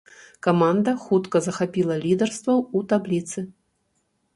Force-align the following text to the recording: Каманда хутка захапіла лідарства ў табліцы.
Каманда 0.47 0.91
хутка 1.03 1.37
захапіла 1.49 1.95
лідарства 2.09 2.53
ў 2.59 2.79
табліцы. 2.95 3.39